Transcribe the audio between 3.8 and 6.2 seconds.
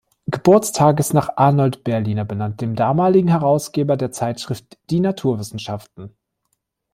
der Zeitschrift "Die Naturwissenschaften".